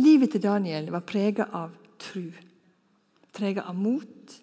[0.00, 2.30] Livet til Daniel var prega av tru.
[3.36, 4.38] Prega av mot.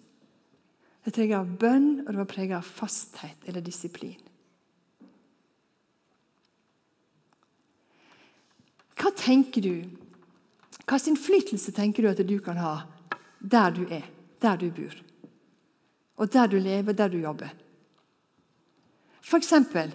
[1.00, 4.18] Det prega av bønn, og det var prega av fasthet eller disiplin.
[9.00, 9.74] Hva tenker du?
[10.90, 12.80] Hvilken innflytelse tenker du at du kan ha
[13.38, 14.04] der du er,
[14.42, 14.94] der du bor?
[16.20, 17.52] Og der du lever, der du jobber?
[19.20, 19.92] For eksempel,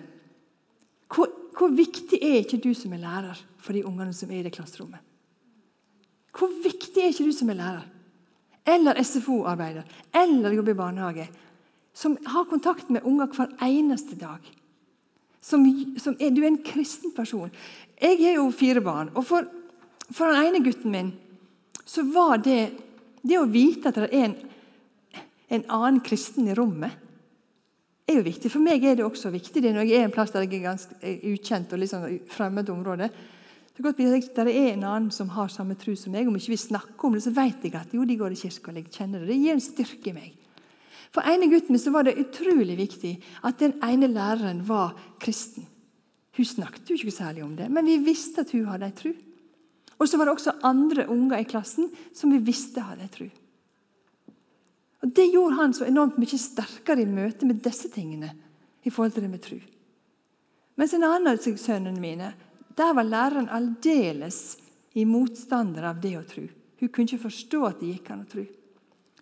[1.12, 4.46] hvor, hvor viktig er ikke du som er lærer for de ungene som er i
[4.48, 5.02] det klasserommet?
[6.36, 7.86] Hvor viktig er ikke du som er lærer?
[8.66, 9.84] Eller SFO-arbeider,
[10.16, 11.30] eller jobber i barnehage.
[11.94, 14.40] Som har kontakt med unger hver eneste dag.
[15.42, 15.68] Som,
[16.02, 17.52] som er, du er en kristen person.
[18.02, 19.12] Jeg har jo fire barn.
[19.16, 19.48] og for,
[20.12, 21.14] for den ene gutten min
[21.86, 22.72] så var det
[23.26, 24.36] det å vite at det er en,
[25.50, 26.92] en annen kristen i rommet,
[28.06, 28.52] er jo viktig.
[28.54, 30.68] For meg er det også viktig det når jeg er en plass der jeg er
[30.68, 33.10] ganske ukjent og liksom fremmed område.
[33.76, 36.28] Er godt at det er en annen som har samme tro som meg.
[36.30, 38.72] Om ikke vi snakker om det, så vet jeg at jo, de går i kirka.
[38.72, 40.34] og kjenner Det Det gir en styrke i meg.
[41.12, 45.66] For ene gutten min så var det utrolig viktig at den ene læreren var kristen.
[46.36, 49.12] Hun snakket jo ikke særlig om det, men vi visste at hun hadde ei tru.
[49.96, 53.28] Og så var det også andre unger i klassen som vi visste hadde ei tru.
[55.06, 58.34] Og Det gjorde han så enormt mye sterkere i møte med disse tingene.
[58.86, 59.58] i forhold til det med tru.
[60.78, 62.28] Mens en annen av sønnene mine
[62.78, 64.58] der var læreren aldeles
[64.94, 66.44] i motstander av det å tru.
[66.80, 68.46] Hun kunne ikke forstå at det gikk an å tru.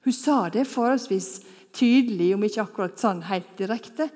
[0.03, 1.29] Hun sa det forholdsvis
[1.71, 4.09] tydelig, om ikke akkurat sånn helt direkte.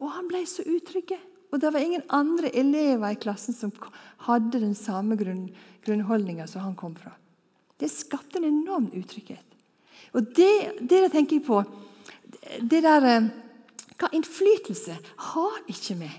[0.00, 1.18] Og han ble så utrygge.
[1.56, 3.72] Og det var ingen andre elever i klassen som
[4.28, 5.46] hadde den samme grunn,
[5.86, 7.14] grunnholdninga som han kom fra.
[7.80, 9.56] Det skapte en enorm utrygghet.
[10.12, 10.52] Og det,
[10.84, 11.62] jeg tenker på
[12.60, 13.32] det der, eh,
[13.96, 14.92] Hva innflytelse
[15.32, 16.10] har ikke vi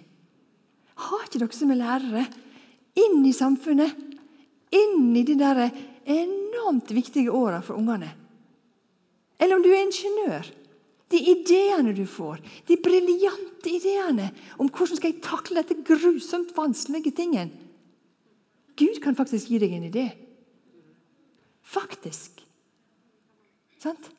[0.98, 2.24] har ikke dere som er lærere
[2.98, 3.94] inn i samfunnet?
[4.74, 5.68] Inn i de der
[6.04, 8.10] enormt viktige åra for ungene?
[9.40, 10.50] Eller om du er ingeniør.
[11.08, 14.28] De ideene du får, de briljante ideene
[14.60, 17.54] om hvordan skal jeg takle dette grusomt vanskelige tingen.
[18.78, 20.06] Gud kan faktisk gi deg en idé.
[21.68, 22.44] Faktisk.
[23.82, 24.12] Sant?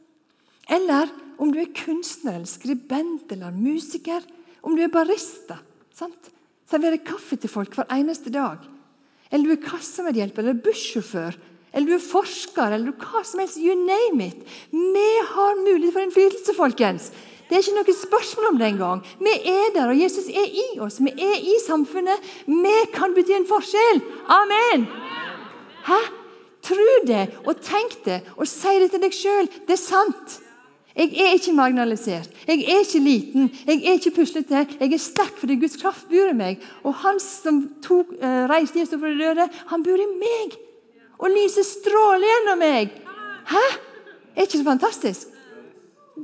[0.69, 4.25] Eller om du er kunstner, eller skribent eller musiker.
[4.65, 5.61] Om du er barista.
[5.95, 6.33] Sant?
[6.69, 8.65] serverer kaffe til folk hver eneste dag.
[9.33, 11.37] Eller du er kassamedhjelper eller bussjåfør.
[11.79, 13.61] Eller du er forsker, eller hva som helst.
[13.63, 14.41] You name it.
[14.75, 17.13] Vi har mulighet for innflytelse, folkens.
[17.47, 19.05] Det er ikke noe spørsmål om det engang.
[19.23, 20.99] Vi er der, og Jesus er i oss.
[20.99, 22.27] Vi er i samfunnet.
[22.51, 24.03] Vi kan bety en forskjell.
[24.41, 24.89] Amen.
[25.87, 26.03] Hæ?
[26.67, 29.47] Tro det, og tenk det, og si det til deg sjøl.
[29.47, 30.39] Det er sant.
[30.99, 32.33] Jeg er ikke marginalisert.
[32.43, 33.53] Jeg er ikke liten.
[33.69, 34.67] Jeg er ikke puslete.
[34.81, 36.65] Jeg er sterk fordi Guds kraft bor i meg.
[36.83, 40.59] Og Han som tok, uh, reiste Jesus fra de døde, han bor i meg.
[41.19, 42.95] Og lyset stråler gjennom meg.
[43.51, 43.65] Hæ?
[44.37, 45.35] Er ikke det fantastisk?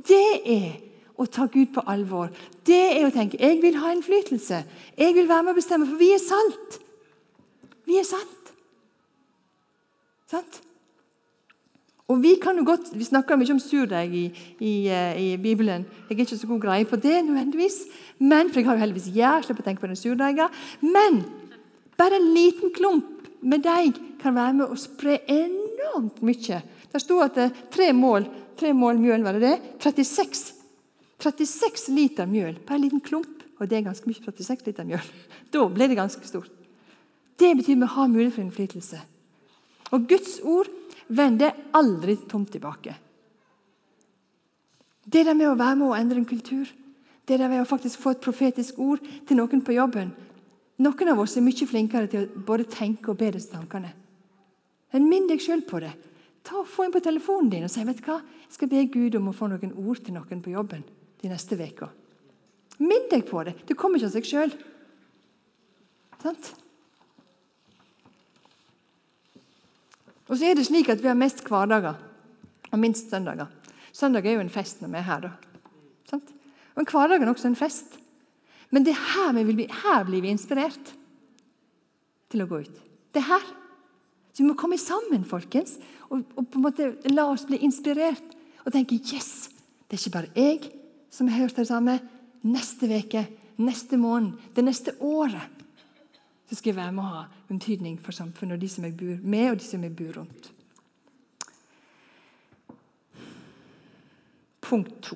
[0.07, 0.71] Det er
[1.19, 2.31] å ta Gud på alvor.
[2.67, 4.61] Det er å tenke jeg vil ha innflytelse.
[4.97, 6.79] Jeg vil være med og bestemme, for vi er salt.
[7.87, 8.53] Vi er salt.
[10.31, 10.61] Sant?
[12.07, 14.25] Og Vi kan jo godt, vi snakker mye om surdeig i,
[14.59, 15.87] i, eh, i, Bibelen.
[16.09, 17.79] Jeg er ikke så god greie på det, nødvendigvis,
[18.19, 20.59] men, for jeg har jo heldigvis hjertet slipper å tenke på den surdeigen.
[20.81, 21.23] Men
[21.97, 26.59] bare en liten klump med deig kan være med å spre enormt mye.
[26.91, 29.79] Det sto at det, eh, tre mål, tre mål mjøl, var det det?
[29.79, 30.53] 36,
[31.19, 33.43] 36 liter mjøl på en liten klump.
[33.59, 34.19] Og det er ganske mye.
[34.19, 35.05] 36 liter mjøl.
[35.51, 36.51] Da ble det ganske stort.
[37.37, 38.99] Det betyr vi har mulighet for innflytelse.
[39.93, 40.67] Og Guds ord
[41.07, 42.95] vender aldri tomt tilbake.
[45.05, 46.65] Det der med å være med å endre en kultur,
[47.27, 50.11] det der med å faktisk få et profetisk ord til noen på jobben
[50.77, 53.93] Noen av oss er mye flinkere til å både tenke og be disse tankene.
[54.95, 55.91] Men minn deg sjøl på det.
[56.45, 58.21] Ta og Få inn på telefonen din og si vet du hva?
[58.45, 60.85] jeg skal be Gud om å få noen ord til noen på jobben
[61.19, 61.89] de neste uka.
[62.79, 63.55] Minn deg på det.
[63.67, 64.53] Det kommer ikke av seg sjøl.
[70.25, 71.99] Og så er det slik at Vi har mest hverdager
[72.71, 73.51] og minst søndager.
[73.91, 75.27] Søndag er jo en fest når vi er her.
[75.27, 75.31] da.
[76.09, 76.31] Sant?
[76.75, 77.99] Og en hverdag er også en fest.
[78.71, 80.95] Men det er her, vi bli, her blir vi inspirert
[82.31, 82.81] til å gå ut.
[83.13, 83.64] Det er her.
[84.35, 85.77] Så Vi må komme sammen folkens,
[86.09, 89.47] og, og på en måte la oss bli inspirert og tenke yes,
[89.87, 90.71] det er ikke bare jeg
[91.13, 91.99] som har hørt det samme.
[92.45, 93.21] Neste uke,
[93.63, 95.63] neste måned, det neste året
[96.45, 98.93] så skal jeg være med å ha en betydning for samfunnet og de som jeg
[98.99, 100.51] bor med, og de som jeg bor rundt.
[104.65, 105.15] punkt to.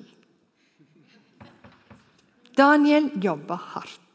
[2.56, 4.09] Daniel jobber hardt.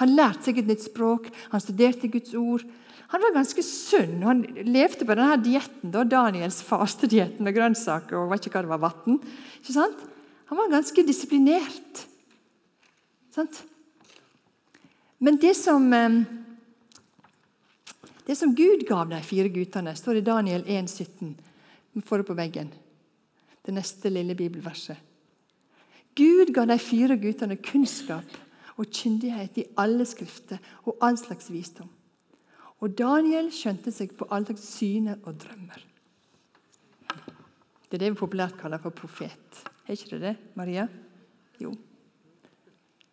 [0.00, 2.64] Han lærte seg et nytt språk, han studerte Guds ord.
[3.10, 4.20] Han var ganske sunn.
[4.22, 8.84] Han levde på denne dietten, Daniels fastedietten med grønnsaker og vet ikke hva det var,
[8.86, 9.18] vann.
[10.50, 12.04] Han var ganske disiplinert.
[13.34, 13.62] Sant?
[15.18, 16.22] Men det som, eh,
[18.26, 21.34] det som Gud gav de fire guttene, står i Daniel 1,17.
[21.92, 22.70] Vi får det på veggen.
[23.66, 24.96] Det neste lille bibelverset.
[26.14, 28.24] Gud ga de fire guttene kunnskap
[28.80, 31.90] og kyndighet i alle skrifter og all slags visdom.
[32.80, 35.84] Og Daniel skjønte seg på all slags syner og drømmer.
[37.90, 39.64] Det er det vi populært kaller for profet.
[39.84, 40.86] Er ikke det det, Maria?
[41.60, 41.74] Jo.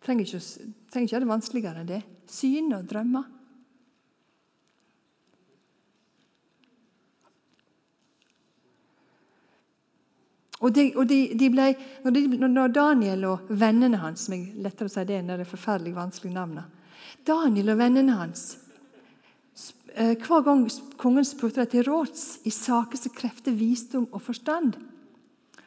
[0.04, 0.40] Trenger ikke,
[0.92, 2.00] trenger ikke det vanskeligere enn det.
[2.30, 3.26] Syn og drømmer.
[10.58, 11.68] Og, de, og de, de ble,
[12.02, 15.94] når, når, Daniel og vennene hans som jeg lettere å si det enn det forferdelig
[15.94, 18.42] vanskelige navnet Daniel og vennene hans
[19.94, 20.64] eh, Hver gang
[20.98, 24.74] kongen spurte dem til råds i saker som krefter visdom og forstand,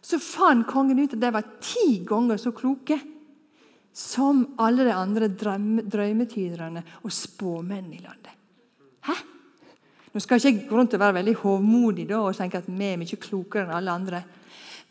[0.01, 2.99] så fant kongen ut at de var ti ganger så kloke
[3.93, 8.36] som alle de andre drømmetyderne og spåmennene i landet.
[9.08, 9.15] Hæ?
[10.12, 12.88] Nå skal ikke jeg gå rundt og være veldig hovmodig da, og tenke at vi
[12.88, 14.23] er mye klokere enn alle andre.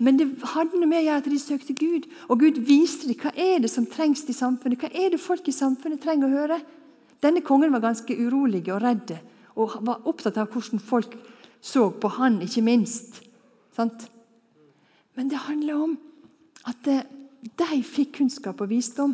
[0.00, 3.60] Men det hadde noe med at de søkte Gud, og Gud viste dem hva er
[3.60, 4.80] det som trengs i samfunnet.
[4.80, 6.60] Hva er det folk i samfunnet trenger å høre?
[7.20, 9.12] Denne kongen var ganske urolig og redd
[9.60, 11.12] og var opptatt av hvordan folk
[11.60, 13.20] så på han, ikke minst.
[13.76, 14.06] Sant?
[15.18, 15.98] Men det handler om
[16.70, 17.04] at eh,
[17.60, 19.12] de fikk kunnskap og visdom.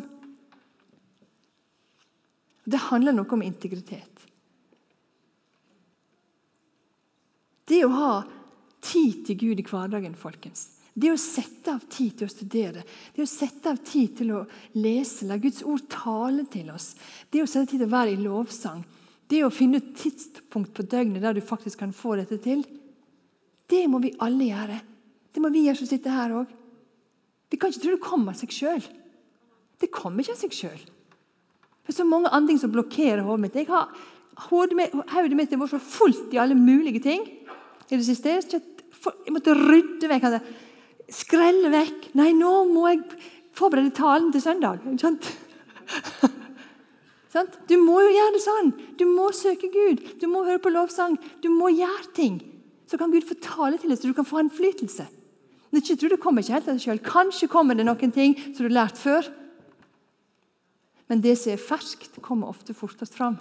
[2.63, 4.23] Det handler noe om integritet.
[7.67, 8.11] Det å ha
[8.79, 10.76] tid til Gud i hverdagen, folkens.
[10.97, 12.81] Det å sette av tid til å studere,
[13.13, 14.39] det å sette av tid til å
[14.81, 16.95] lese, la Guds ord tale til oss,
[17.29, 18.81] det å sette tid til å være i lovsang,
[19.29, 22.65] det å finne et tidspunkt på døgnet der du faktisk kan få dette til,
[23.69, 24.79] det må vi alle gjøre.
[25.35, 26.53] Det må vi gjøre som sitter her òg.
[27.51, 28.85] Vi kan ikke tro det kommer av seg sjøl.
[29.77, 30.79] Det kommer ikke av seg sjøl.
[31.83, 33.59] Det er så mange andre ting som blokkerer hodet mitt.
[33.59, 33.91] Jeg har
[34.37, 34.93] Hodet mitt
[35.49, 38.35] har vært så fullt i alle mulige ting i det siste.
[38.37, 40.27] Jeg måtte rydde vekk.
[41.13, 42.09] Skrelle vekk.
[42.19, 43.03] Nei, nå må jeg
[43.57, 44.83] forberede talen til søndag.
[47.69, 48.69] Du må jo gjøre det sånn.
[48.97, 49.99] Du må søke Gud.
[50.17, 51.19] Du må høre på lovsang.
[51.43, 52.39] Du må gjøre ting.
[52.89, 55.05] Så kan Gud få tale til deg, så du kan få innflytelse.
[55.69, 57.03] Men ikke tro det kommer ikke helt av seg sjøl.
[57.03, 59.27] Kanskje kommer det noen ting som du har lært før.
[61.11, 63.37] Men det som er ferskt, kommer ofte fortest fram.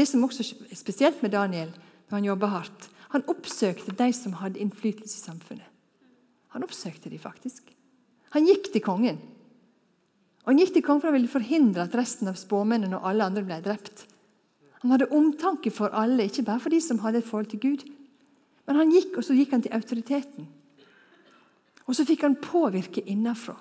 [0.00, 1.74] Det som også er spesielt med Daniel
[2.08, 5.66] når han jobber hardt, han oppsøkte de som hadde innflytelse i samfunnet.
[6.54, 7.68] Han oppsøkte de faktisk.
[8.32, 9.18] Han gikk til kongen.
[10.46, 13.26] Og Han gikk til kongen for å ville forhindre at resten av spåmennene og alle
[13.28, 14.06] andre ble drept.
[14.80, 17.84] Han hadde omtanke for alle, ikke bare for de som hadde et forhold til Gud.
[18.66, 20.48] Men han gikk, og så gikk han til autoriteten.
[21.84, 23.58] Og så fikk han påvirke innenfra.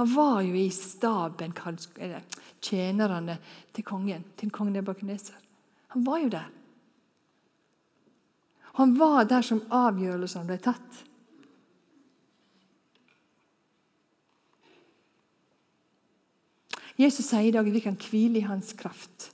[0.00, 1.52] Han var jo i staben,
[1.98, 2.24] eller
[2.62, 3.36] tjenerne
[3.74, 5.36] til kongen, til kong Nebukadneser.
[5.94, 6.50] Han var jo der.
[8.78, 11.04] Han var der som avgjørelsene ble tatt.
[16.98, 19.30] Jesus sier i dag at vi kan hvile i hans kraft.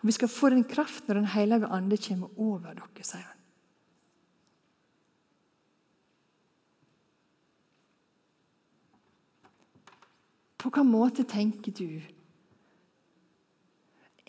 [0.00, 3.36] Og Vi skal få den kraft når Den hellige ande kommer over dere, sier han.
[10.60, 12.00] På hvilken måte tenker du?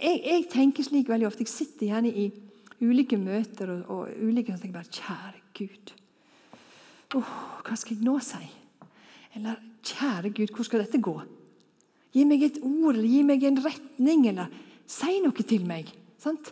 [0.01, 1.45] Jeg, jeg, tenker slik veldig ofte.
[1.45, 2.29] Jeg sitter gjerne i
[2.81, 5.93] ulike møter og, og ulike og tenker bare Kjære Gud.
[7.19, 7.35] Oh,
[7.67, 8.41] hva skal jeg nå si?
[9.37, 11.13] Eller Kjære Gud, hvor skal dette gå?
[12.11, 14.51] Gi meg et ord, eller gi meg en retning, eller
[14.89, 15.91] si noe til meg.
[16.19, 16.51] Sant?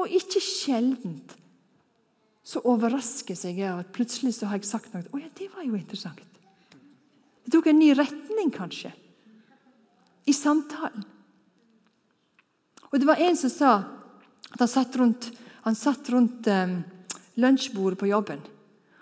[0.00, 1.36] Og ikke sjeldent
[2.42, 5.04] så overrasker jeg av at plutselig så har jeg sagt noe.
[5.14, 6.22] Å ja, det var jo interessant.
[7.42, 8.90] Det tok en ny retning, kanskje,
[10.26, 11.06] i samtalen.
[12.92, 13.72] Og det var en som sa
[14.52, 15.30] at han satt rundt,
[15.64, 16.74] han satt rundt um,
[17.40, 18.42] lunsjbordet på jobben.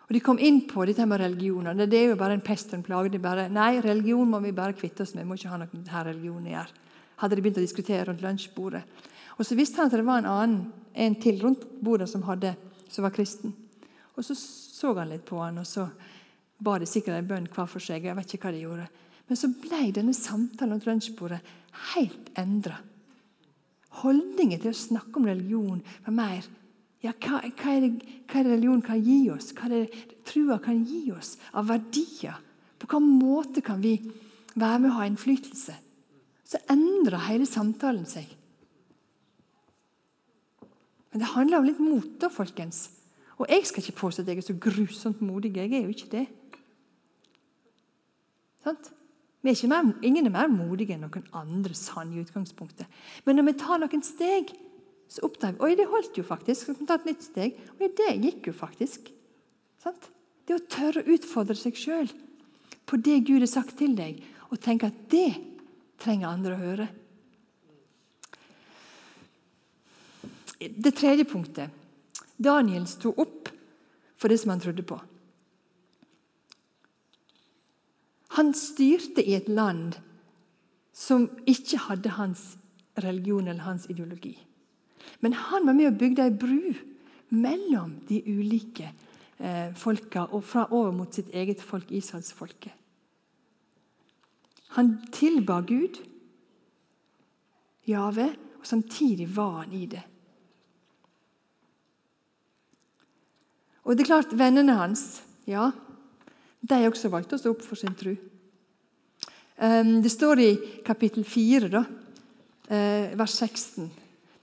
[0.07, 1.75] Og De kom inn på dette med religioner.
[1.87, 3.11] Det er jo bare en pest og en plage.
[3.11, 5.23] De bare, nei, religion må vi bare kvitte oss med.
[5.23, 6.87] Vi må ikke ha noe med denne religionen å gjøre.
[7.23, 8.83] Hadde de begynt å diskutere rundt lunsjbordet.
[9.39, 12.55] Og Så visste han at det var en annen, en til rundt bordet som, hadde,
[12.91, 13.55] som var kristen.
[14.17, 14.35] Og Så
[14.81, 15.87] så han litt på han, og så
[16.59, 18.05] ba de sikkert en bønn hver for seg.
[18.05, 18.87] Jeg vet ikke hva de gjorde.
[19.29, 21.41] Men så ble denne samtalen rundt lunsjbordet
[21.95, 22.79] helt endra.
[24.01, 26.49] Holdningen til å snakke om religion var mer
[27.01, 29.55] ja, hva, hva, er det, hva er religion kan gi oss?
[29.57, 32.37] Hva er det trua kan gi oss av verdier?
[32.77, 33.95] På hvilken måte kan vi
[34.53, 35.77] være med å ha innflytelse?
[36.45, 38.29] Så endrer hele samtalen seg.
[41.11, 42.89] Men det handler om litt mot, da, folkens.
[43.41, 45.55] Og jeg skal ikke påstå at jeg er så grusomt modig.
[45.57, 46.27] Jeg er jo ikke det.
[48.61, 48.93] Sant?
[49.41, 52.85] Er mer, ingen er mer modige enn noen andre sann i utgangspunktet.
[53.25, 54.53] Men når vi tar noen steg,
[55.11, 56.67] så oppdager vi Oi, det holdt jo faktisk.
[56.67, 57.57] Så kan vi ta et nytt steg.
[57.79, 59.09] Oi, det gikk jo faktisk.
[59.81, 60.11] Sant?
[60.45, 62.11] Det å tørre å utfordre seg sjøl
[62.91, 64.19] på det Gud har sagt til deg,
[64.51, 65.37] og tenke at det
[66.03, 66.87] trenger andre å høre.
[70.59, 71.71] Det tredje punktet.
[72.35, 73.49] Daniel sto opp
[74.21, 74.99] for det som han trodde på.
[78.37, 79.99] Han styrte i et land
[80.95, 82.55] som ikke hadde hans
[83.01, 84.37] religion eller hans ideologi.
[85.21, 86.75] Men han var med og bygde ei bru
[87.31, 88.91] mellom de ulike
[89.39, 92.73] eh, folka og fra over mot sitt eget folk, Israelsfolket.
[94.77, 95.99] Han tilba Gud,
[97.89, 98.29] Jave,
[98.61, 100.03] og samtidig var han i det.
[103.83, 105.71] Og det er klart, Vennene hans ja,
[106.71, 108.15] de også valgte å stå opp for sin tro.
[109.61, 110.51] Ehm, det står i
[110.87, 111.85] kapittel 4, da,
[112.69, 113.91] eh, vers 16.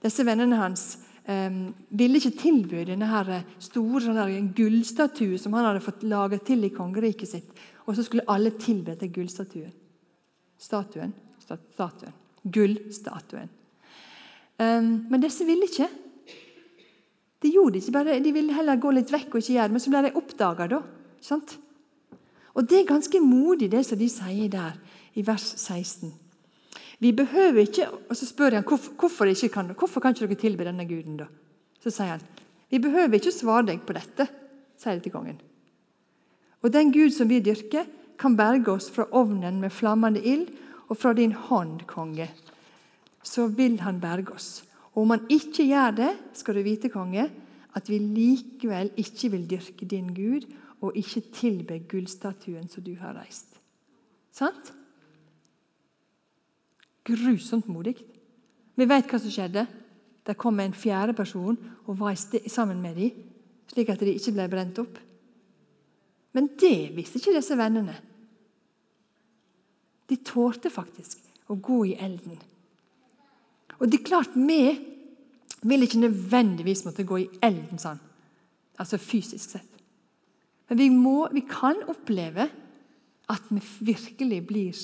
[0.02, 5.84] Disse vennene hans ehm, ville ikke tilby denne her store sånn gullstatue som han hadde
[5.84, 7.50] fått laget til i kongeriket sitt.
[7.86, 9.72] Og så skulle alle tilbe til gullstatuen.
[10.58, 11.14] Statuen.
[11.40, 12.12] statuen.
[12.44, 13.48] Gullstatuen.
[14.58, 15.86] Um, men disse ville ikke.
[17.38, 19.76] De gjorde det ikke bare, de ville heller gå litt vekk og ikke gjøre det,
[19.76, 20.80] men så ble de oppdaga.
[22.58, 24.74] Og det er ganske modig, det som de sier der
[25.14, 26.10] i vers 16.
[26.98, 30.64] Vi behøver ikke, og Så spør han hvorfor, ikke kan, hvorfor kan ikke dere tilbe
[30.64, 31.16] denne guden.
[31.16, 31.26] da?
[31.80, 32.22] Så sier han
[32.70, 34.26] vi behøver ikke svare deg på dette,
[34.76, 35.38] sier de til kongen.
[36.60, 37.86] Og den Gud som vi dyrker,
[38.18, 40.50] kan berge oss fra ovnen med flammende ild,
[40.88, 42.28] og fra din hånd, konge.
[43.22, 44.64] Så vil han berge oss.
[44.94, 47.30] Og om han ikke gjør det, skal du vite, konge,
[47.74, 50.48] at vi likevel ikke vil dyrke din Gud
[50.80, 53.58] og ikke tilbe gullstatuen som du har reist.
[54.34, 54.72] Sant?
[57.08, 57.96] Grusomt modig.
[58.78, 59.64] Vi vet hva som skjedde.
[60.28, 63.22] Det kom en fjerde person og var sammen med dem,
[63.72, 64.98] slik at de ikke ble brent opp.
[66.36, 67.96] Men det visste ikke disse vennene.
[70.08, 72.36] De tålte faktisk å gå i elden.
[73.78, 74.60] Og det er klart, vi
[75.62, 77.98] vil ikke nødvendigvis måtte gå i elden sånn,
[78.78, 79.77] altså fysisk sett.
[80.68, 82.48] Men vi, må, vi kan oppleve
[83.28, 83.60] at vi
[83.92, 84.74] virkelig blir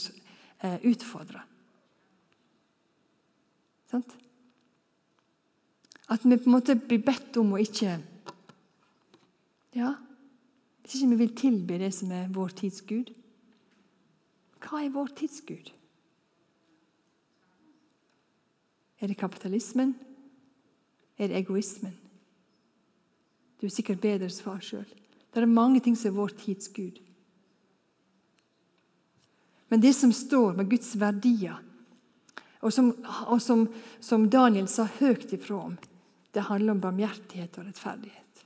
[0.64, 1.44] eh, utfordra.
[6.08, 8.00] At vi på en måte blir bedt om å ikke
[9.74, 9.94] Ja,
[10.82, 13.08] hvis ikke vi vil tilby det som er vår tids Gud.
[14.62, 15.72] Hva er vår tids Gud?
[19.00, 19.96] Er det kapitalismen?
[21.18, 21.96] Er det egoismen?
[23.58, 24.86] Du er sikkert bedre svar sjøl.
[25.34, 27.00] Det er mange ting som er vår tids Gud.
[29.68, 31.58] Men det som står med Guds verdier,
[32.62, 32.92] og som,
[33.26, 33.66] og som,
[34.00, 35.74] som Daniel sa høyt ifra om,
[36.30, 38.44] det handler om barmhjertighet og rettferdighet.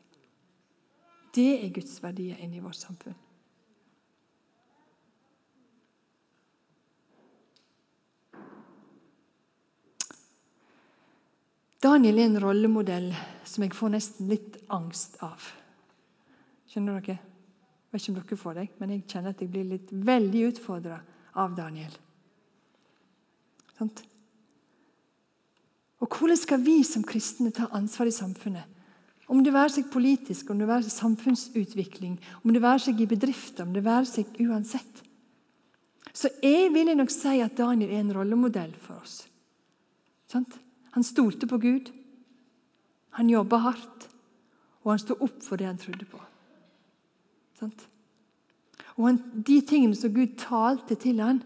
[1.37, 3.17] Det er Guds verdier inni vårt samfunn.
[11.85, 13.13] Daniel er en rollemodell
[13.47, 15.53] som jeg får nesten litt angst av.
[16.69, 17.19] Skjønner dere?
[17.89, 20.45] Jeg vet ikke om dere får det, men jeg kjenner at jeg blir litt veldig
[20.51, 20.99] utfordra
[21.41, 21.95] av Daniel.
[23.79, 24.03] Sant?
[25.99, 28.77] Og Hvordan skal vi som kristne ta ansvar i samfunnet?
[29.29, 33.09] Om det være seg politisk, om det være seg samfunnsutvikling, om det være seg i
[33.09, 35.03] bedrifter, om det være seg uansett.
[36.17, 39.21] Så jeg vil nok si at Daniel er en rollemodell for oss.
[40.29, 40.57] Sant?
[40.97, 41.93] Han stolte på Gud.
[43.21, 44.09] Han jobba hardt,
[44.85, 46.21] og han sto opp for det han trodde på.
[47.67, 51.43] Og han, De tingene som Gud talte til han,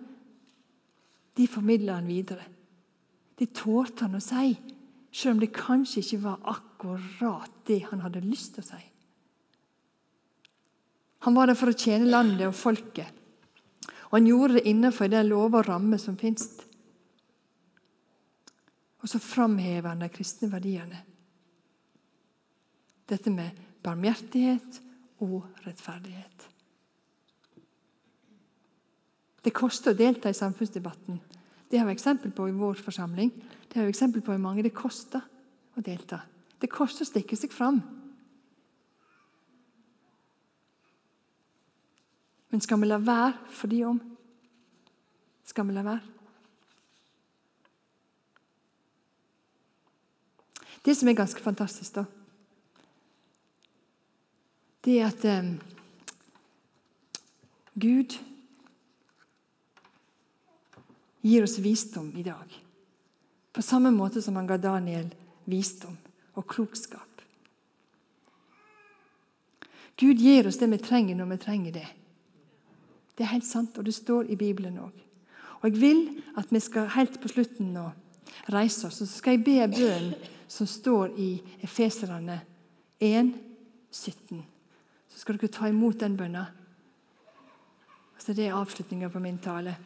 [1.36, 2.44] de formidla han videre.
[3.38, 4.52] De tålte han å si,
[5.12, 8.82] selv om det kanskje ikke var akkurat det han hadde lyst til å si.
[11.22, 13.18] Han var der for å tjene landet og folket.
[14.10, 16.48] Og han gjorde det innenfor den lov og ramme som fins.
[19.00, 20.98] Og så framhever han de kristne verdiene.
[23.08, 24.80] Dette med barmhjertighet
[25.22, 26.48] og rettferdighet.
[29.42, 31.18] Det koster å delta i samfunnsdebatten.
[31.70, 33.32] Det har vi eksempel på i vår forsamling.
[33.68, 34.62] Det har vi eksempel på i mange.
[34.62, 35.22] Det koster
[35.74, 36.20] å delta.
[36.60, 37.80] Det koster å stikke seg fram.
[42.52, 44.00] Men skal vi la være for de om?
[45.48, 46.02] Skal vi la være?
[50.82, 52.04] Det som er ganske fantastisk, da,
[54.82, 55.52] det at eh,
[57.74, 58.18] Gud
[61.22, 62.62] gir oss visdom i dag.
[63.52, 65.08] På samme måte som han ga Daniel
[65.44, 65.96] visdom
[66.34, 67.08] og klokskap.
[69.96, 71.88] Gud gir oss det vi trenger når vi trenger det.
[73.14, 74.94] Det er helt sant, og det står i Bibelen òg.
[75.60, 77.90] Og Jeg vil at vi skal helt på slutten nå
[78.50, 80.14] reise oss, og så skal jeg be bønnen
[80.48, 82.40] som står i Efeserane
[83.00, 83.30] 1,
[83.92, 84.42] 17.
[85.12, 86.46] Så skal dere ta imot den bønna.
[88.18, 89.76] Så det er avslutninga på min tale.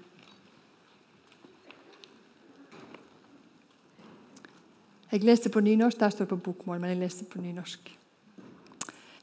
[5.12, 5.99] Jeg leser på nynorsk.
[6.01, 7.93] Der står det på bokmål, men jeg leser på nynorsk.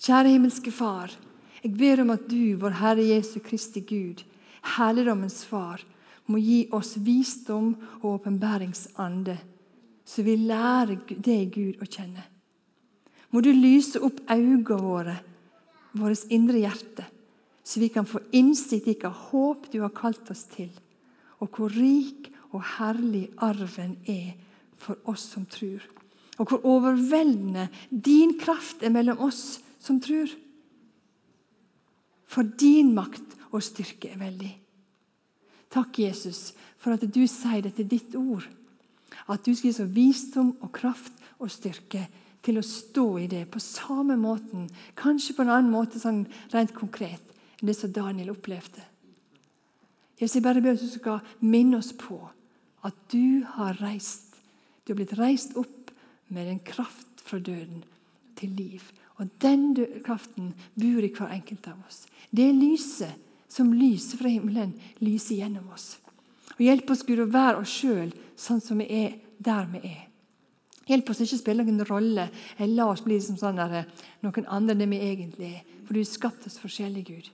[0.03, 1.11] Kjære himmelske Far.
[1.63, 4.23] Jeg ber om at du, vår Herre Jesu Kristi Gud,
[4.75, 5.83] herligdommens Far,
[6.27, 9.37] må gi oss visdom og åpenbæringsande,
[10.05, 12.23] så vi lærer deg, Gud, å kjenne.
[13.31, 15.15] Må du lyse opp øynene våre,
[15.93, 17.05] vårt indre hjerte,
[17.63, 20.71] så vi kan få innsikt i hva håp du har kalt oss til,
[21.39, 24.33] og hvor rik og herlig arven er
[24.79, 25.83] for oss som tror.
[26.41, 30.31] Og hvor overveldende din kraft er mellom oss som tror.
[32.25, 34.51] For din makt og styrke er veldig.
[35.73, 38.45] Takk, Jesus, for at du sier det til ditt ord.
[39.29, 42.05] At du skal gi oss visdom og kraft og styrke
[42.43, 44.67] til å stå i det på samme måten,
[44.99, 47.23] kanskje på en annen måte sånn rent konkret,
[47.61, 48.83] enn det som Daniel opplevde.
[50.19, 52.19] Jesus, jeg bare ber at du skal minne oss på
[52.83, 54.33] at du har reist
[54.83, 55.91] du har blitt reist opp
[56.33, 57.83] med en kraft fra døden
[58.35, 58.83] til liv.
[59.21, 59.71] Og den
[60.03, 62.03] kraften bor i hver enkelt av oss.
[62.29, 65.99] Det lyset som lyser fra himmelen, lyser gjennom oss.
[66.57, 70.01] Og Hjelp oss Gud å være oss sjøl sånn som vi er der vi er.
[70.87, 72.27] Hjelp oss ikke spille noen rolle
[72.57, 73.85] eller la oss bli som sånn der,
[74.23, 75.61] noen andre enn det vi egentlig er.
[75.85, 77.29] For du har skapt oss forskjellig, Gud.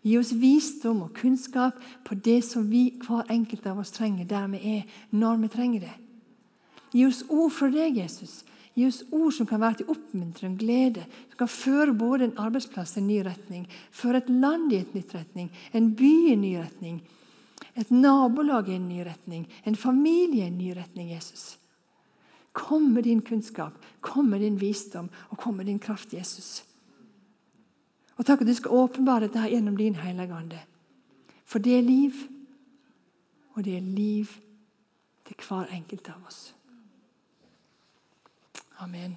[0.00, 4.46] Gi oss visdom og kunnskap på det som vi, hver enkelt av oss trenger der
[4.54, 5.96] vi er, når vi trenger det.
[6.94, 8.40] Gi oss ord fra deg, Jesus.
[8.74, 11.04] Gi oss ord som kan være til oppmuntring glede.
[11.28, 14.92] Som kan føre både en arbeidsplass i en ny retning, føre et land i en
[14.96, 17.00] nytt retning, en by i en ny retning,
[17.76, 21.59] et nabolag i en ny retning, en familie i en ny retning, Jesus.
[22.52, 26.64] Kom med din kunnskap, kom med din visdom og kom med din kraft, Jesus.
[28.16, 30.58] Og takk at du skal åpenbare dette gjennom din Hellige Ande.
[31.44, 32.12] For det er liv,
[33.54, 34.26] og det er liv
[35.26, 36.54] til hver enkelt av oss.
[38.80, 39.16] Amen.